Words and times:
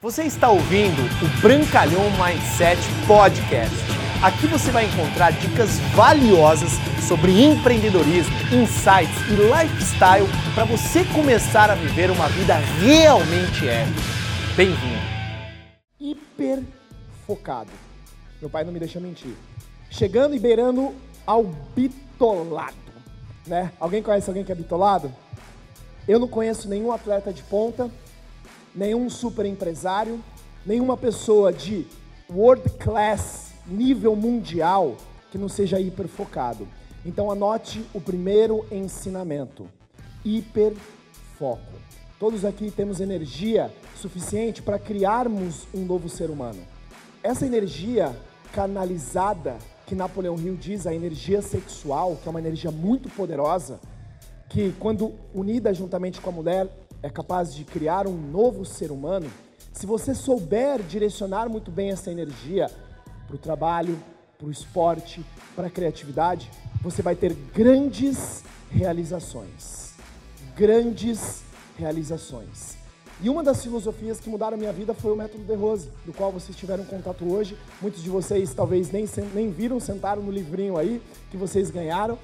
Você 0.00 0.22
está 0.22 0.48
ouvindo 0.48 1.02
o 1.02 1.40
Brancalhão 1.42 2.04
Mindset 2.12 2.80
Podcast. 3.04 3.74
Aqui 4.22 4.46
você 4.46 4.70
vai 4.70 4.84
encontrar 4.84 5.32
dicas 5.32 5.80
valiosas 5.92 6.70
sobre 7.08 7.42
empreendedorismo, 7.42 8.32
insights 8.54 9.18
e 9.28 9.34
lifestyle 9.34 10.24
para 10.54 10.64
você 10.66 11.04
começar 11.06 11.68
a 11.68 11.74
viver 11.74 12.12
uma 12.12 12.28
vida 12.28 12.54
realmente 12.80 13.66
épica. 13.66 14.00
Bem-vindo. 14.56 15.02
Hiper 15.98 16.62
focado. 17.26 17.70
Meu 18.40 18.48
pai 18.48 18.62
não 18.62 18.72
me 18.72 18.78
deixa 18.78 19.00
mentir. 19.00 19.34
Chegando 19.90 20.32
e 20.32 20.38
beirando 20.38 20.94
ao 21.26 21.42
bitolado, 21.42 22.76
né? 23.48 23.72
Alguém 23.80 24.00
conhece 24.00 24.30
alguém 24.30 24.44
que 24.44 24.52
é 24.52 24.54
bitolado? 24.54 25.12
Eu 26.06 26.20
não 26.20 26.28
conheço 26.28 26.68
nenhum 26.68 26.92
atleta 26.92 27.32
de 27.32 27.42
ponta 27.42 27.90
nenhum 28.78 29.10
super 29.10 29.44
empresário, 29.44 30.22
nenhuma 30.64 30.96
pessoa 30.96 31.52
de 31.52 31.84
world 32.30 32.70
class, 32.78 33.52
nível 33.66 34.14
mundial, 34.14 34.96
que 35.32 35.36
não 35.36 35.48
seja 35.48 35.80
hiperfocado. 35.80 36.66
Então 37.04 37.30
anote 37.30 37.84
o 37.92 38.00
primeiro 38.00 38.64
ensinamento: 38.70 39.68
hiperfoco. 40.24 41.72
Todos 42.20 42.44
aqui 42.44 42.70
temos 42.70 43.00
energia 43.00 43.72
suficiente 43.96 44.62
para 44.62 44.78
criarmos 44.78 45.66
um 45.74 45.84
novo 45.84 46.08
ser 46.08 46.30
humano. 46.30 46.60
Essa 47.22 47.46
energia 47.46 48.14
canalizada, 48.52 49.56
que 49.86 49.94
Napoleão 49.94 50.38
Hill 50.38 50.56
diz, 50.56 50.86
a 50.86 50.94
energia 50.94 51.42
sexual, 51.42 52.16
que 52.22 52.28
é 52.28 52.30
uma 52.30 52.40
energia 52.40 52.70
muito 52.70 53.08
poderosa, 53.08 53.80
que 54.48 54.72
quando 54.78 55.14
unida 55.34 55.74
juntamente 55.74 56.20
com 56.20 56.30
a 56.30 56.32
mulher, 56.32 56.68
é 57.02 57.08
capaz 57.08 57.54
de 57.54 57.64
criar 57.64 58.06
um 58.06 58.16
novo 58.16 58.64
ser 58.64 58.90
humano, 58.90 59.30
se 59.72 59.86
você 59.86 60.14
souber 60.14 60.82
direcionar 60.82 61.48
muito 61.48 61.70
bem 61.70 61.90
essa 61.90 62.10
energia 62.10 62.68
para 63.26 63.36
o 63.36 63.38
trabalho, 63.38 63.96
para 64.36 64.46
o 64.46 64.50
esporte, 64.50 65.24
para 65.54 65.68
a 65.68 65.70
criatividade, 65.70 66.50
você 66.82 67.02
vai 67.02 67.14
ter 67.14 67.32
grandes 67.54 68.42
realizações. 68.70 69.94
Grandes 70.56 71.42
realizações. 71.76 72.76
E 73.20 73.28
uma 73.28 73.42
das 73.42 73.62
filosofias 73.62 74.20
que 74.20 74.30
mudaram 74.30 74.54
a 74.56 74.58
minha 74.58 74.72
vida 74.72 74.94
foi 74.94 75.12
o 75.12 75.16
método 75.16 75.42
de 75.42 75.54
Rose, 75.54 75.88
do 76.06 76.12
qual 76.12 76.30
vocês 76.30 76.56
tiveram 76.56 76.84
contato 76.84 77.24
hoje. 77.32 77.56
Muitos 77.82 78.02
de 78.02 78.08
vocês 78.08 78.54
talvez 78.54 78.92
nem, 78.92 79.08
nem 79.34 79.50
viram, 79.50 79.80
sentaram 79.80 80.22
no 80.22 80.30
livrinho 80.30 80.76
aí 80.76 81.02
que 81.30 81.36
vocês 81.36 81.70
ganharam. 81.70 82.18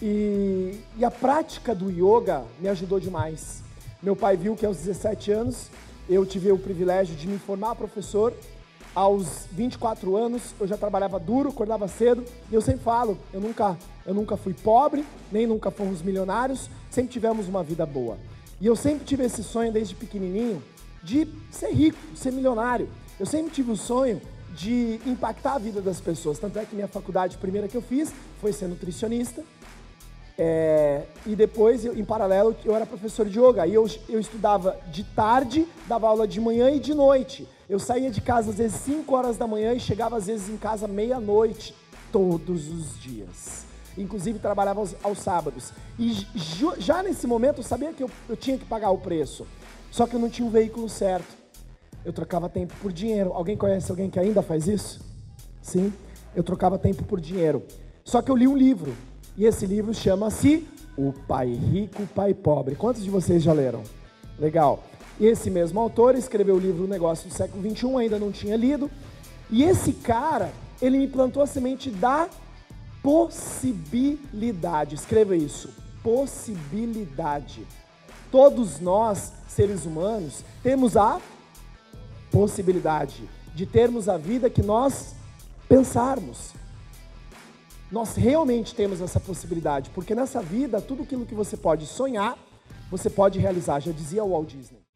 E, 0.00 0.80
e 0.96 1.04
a 1.04 1.10
prática 1.10 1.74
do 1.74 1.90
yoga 1.90 2.44
me 2.60 2.68
ajudou 2.68 3.00
demais. 3.00 3.65
Meu 4.02 4.14
pai 4.14 4.36
viu 4.36 4.54
que 4.54 4.66
aos 4.66 4.76
17 4.76 5.32
anos 5.32 5.70
eu 6.08 6.24
tive 6.26 6.52
o 6.52 6.58
privilégio 6.58 7.16
de 7.16 7.26
me 7.26 7.38
formar 7.38 7.74
professor. 7.74 8.32
Aos 8.94 9.46
24 9.52 10.16
anos 10.16 10.54
eu 10.60 10.66
já 10.66 10.76
trabalhava 10.76 11.18
duro, 11.18 11.48
acordava 11.48 11.88
cedo 11.88 12.24
e 12.50 12.54
eu 12.54 12.60
sempre 12.60 12.82
falo, 12.82 13.18
eu 13.32 13.40
nunca, 13.40 13.76
eu 14.04 14.14
nunca 14.14 14.36
fui 14.36 14.54
pobre, 14.54 15.04
nem 15.32 15.46
nunca 15.46 15.70
fomos 15.70 16.02
milionários, 16.02 16.70
sempre 16.90 17.12
tivemos 17.12 17.48
uma 17.48 17.62
vida 17.62 17.84
boa. 17.86 18.18
E 18.60 18.66
eu 18.66 18.76
sempre 18.76 19.04
tive 19.04 19.24
esse 19.24 19.42
sonho 19.42 19.72
desde 19.72 19.94
pequenininho 19.94 20.62
de 21.02 21.28
ser 21.50 21.70
rico, 21.72 21.98
ser 22.14 22.32
milionário. 22.32 22.88
Eu 23.18 23.26
sempre 23.26 23.50
tive 23.50 23.70
o 23.70 23.76
sonho 23.76 24.20
de 24.54 25.00
impactar 25.06 25.54
a 25.54 25.58
vida 25.58 25.80
das 25.80 26.00
pessoas. 26.00 26.38
Tanto 26.38 26.58
é 26.58 26.64
que 26.64 26.74
minha 26.74 26.88
faculdade 26.88 27.36
primeira 27.36 27.68
que 27.68 27.76
eu 27.76 27.82
fiz 27.82 28.12
foi 28.40 28.52
ser 28.52 28.66
nutricionista. 28.66 29.42
É, 30.38 31.04
e 31.24 31.34
depois, 31.34 31.84
em 31.84 32.04
paralelo, 32.04 32.54
eu 32.64 32.74
era 32.74 32.84
professor 32.84 33.26
de 33.26 33.40
yoga. 33.40 33.62
Aí 33.62 33.74
eu, 33.74 33.88
eu 34.08 34.20
estudava 34.20 34.78
de 34.90 35.02
tarde, 35.02 35.66
dava 35.88 36.06
aula 36.06 36.28
de 36.28 36.40
manhã 36.40 36.70
e 36.70 36.78
de 36.78 36.94
noite. 36.94 37.48
Eu 37.68 37.78
saía 37.78 38.10
de 38.10 38.20
casa 38.20 38.50
às 38.50 38.58
vezes 38.58 38.76
5 38.82 39.14
horas 39.14 39.36
da 39.36 39.46
manhã 39.46 39.72
e 39.72 39.80
chegava 39.80 40.16
às 40.16 40.26
vezes 40.26 40.48
em 40.48 40.56
casa 40.56 40.86
meia-noite, 40.86 41.74
todos 42.12 42.68
os 42.68 43.00
dias. 43.00 43.64
Inclusive 43.96 44.38
trabalhava 44.38 44.80
aos, 44.80 44.94
aos 45.02 45.18
sábados. 45.18 45.72
E 45.98 46.26
já 46.78 47.02
nesse 47.02 47.26
momento 47.26 47.58
eu 47.58 47.64
sabia 47.64 47.92
que 47.92 48.02
eu, 48.02 48.10
eu 48.28 48.36
tinha 48.36 48.58
que 48.58 48.64
pagar 48.64 48.90
o 48.90 48.98
preço. 48.98 49.46
Só 49.90 50.06
que 50.06 50.14
eu 50.14 50.20
não 50.20 50.28
tinha 50.28 50.46
o 50.46 50.50
veículo 50.50 50.88
certo. 50.88 51.34
Eu 52.04 52.12
trocava 52.12 52.48
tempo 52.48 52.74
por 52.82 52.92
dinheiro. 52.92 53.32
Alguém 53.32 53.56
conhece 53.56 53.90
alguém 53.90 54.10
que 54.10 54.18
ainda 54.18 54.42
faz 54.42 54.68
isso? 54.68 55.00
Sim, 55.62 55.92
eu 56.36 56.44
trocava 56.44 56.78
tempo 56.78 57.02
por 57.04 57.20
dinheiro. 57.20 57.62
Só 58.04 58.20
que 58.20 58.30
eu 58.30 58.36
li 58.36 58.46
um 58.46 58.56
livro 58.56 58.94
e 59.36 59.44
esse 59.44 59.66
livro 59.66 59.92
chama-se 59.92 60.66
O 60.96 61.12
Pai 61.12 61.52
Rico, 61.52 62.02
o 62.02 62.06
Pai 62.06 62.32
Pobre. 62.32 62.74
Quantos 62.74 63.04
de 63.04 63.10
vocês 63.10 63.42
já 63.42 63.52
leram? 63.52 63.82
Legal. 64.38 64.82
Esse 65.20 65.50
mesmo 65.50 65.78
autor 65.80 66.14
escreveu 66.14 66.56
o 66.56 66.58
livro 66.58 66.84
O 66.84 66.88
Negócio 66.88 67.28
do 67.28 67.34
Século 67.34 67.62
XXI, 67.68 67.96
ainda 67.96 68.18
não 68.18 68.32
tinha 68.32 68.56
lido. 68.56 68.90
E 69.50 69.62
esse 69.62 69.92
cara, 69.92 70.50
ele 70.80 70.98
me 70.98 71.06
plantou 71.06 71.42
a 71.42 71.46
semente 71.46 71.90
da 71.90 72.28
possibilidade. 73.02 74.94
Escreva 74.94 75.36
isso. 75.36 75.70
Possibilidade. 76.02 77.66
Todos 78.30 78.80
nós, 78.80 79.32
seres 79.48 79.84
humanos, 79.84 80.42
temos 80.62 80.96
a 80.96 81.20
possibilidade 82.30 83.22
de 83.54 83.64
termos 83.64 84.08
a 84.08 84.16
vida 84.18 84.50
que 84.50 84.62
nós 84.62 85.14
pensarmos. 85.68 86.52
Nós 87.90 88.16
realmente 88.16 88.74
temos 88.74 89.00
essa 89.00 89.20
possibilidade, 89.20 89.90
porque 89.90 90.14
nessa 90.14 90.42
vida, 90.42 90.80
tudo 90.80 91.04
aquilo 91.04 91.24
que 91.24 91.34
você 91.34 91.56
pode 91.56 91.86
sonhar, 91.86 92.36
você 92.90 93.08
pode 93.08 93.38
realizar, 93.38 93.80
já 93.80 93.92
dizia 93.92 94.24
o 94.24 94.30
Walt 94.30 94.48
Disney. 94.48 94.86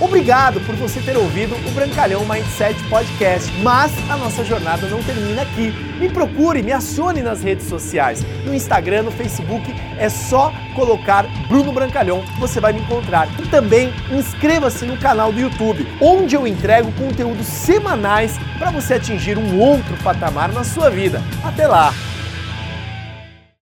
Obrigado 0.00 0.60
por 0.62 0.74
você 0.74 1.00
ter 1.00 1.16
ouvido 1.16 1.54
o 1.54 1.70
Brancalhão 1.72 2.24
Mindset 2.24 2.74
Podcast. 2.88 3.52
Mas 3.62 3.92
a 4.10 4.16
nossa 4.16 4.44
jornada 4.44 4.88
não 4.88 5.00
termina 5.02 5.42
aqui. 5.42 5.70
Me 6.00 6.08
procure, 6.08 6.62
me 6.62 6.72
acione 6.72 7.22
nas 7.22 7.42
redes 7.42 7.66
sociais. 7.66 8.20
No 8.44 8.52
Instagram, 8.52 9.04
no 9.04 9.12
Facebook, 9.12 9.70
é 9.96 10.08
só 10.08 10.52
colocar 10.74 11.24
Bruno 11.46 11.70
Brancalhão 11.70 12.24
você 12.40 12.58
vai 12.58 12.72
me 12.72 12.80
encontrar. 12.80 13.28
E 13.40 13.48
também 13.48 13.92
inscreva-se 14.10 14.84
no 14.84 14.98
canal 14.98 15.32
do 15.32 15.38
YouTube, 15.38 15.86
onde 16.00 16.34
eu 16.34 16.48
entrego 16.48 16.90
conteúdos 16.92 17.46
semanais 17.46 18.36
para 18.58 18.72
você 18.72 18.94
atingir 18.94 19.38
um 19.38 19.60
outro 19.60 19.96
patamar 20.02 20.52
na 20.52 20.64
sua 20.64 20.90
vida. 20.90 21.22
Até 21.44 21.68
lá! 21.68 21.92